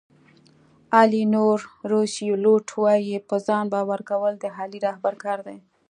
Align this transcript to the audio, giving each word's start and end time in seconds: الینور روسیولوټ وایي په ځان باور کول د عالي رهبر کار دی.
الینور 0.99 1.59
روسیولوټ 1.91 2.67
وایي 2.81 3.17
په 3.27 3.35
ځان 3.47 3.65
باور 3.73 3.99
کول 4.09 4.33
د 4.39 4.45
عالي 4.57 4.79
رهبر 4.87 5.13
کار 5.23 5.39
دی. 5.47 5.57